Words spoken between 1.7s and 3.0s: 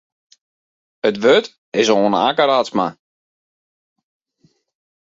is oan Akke Radsma.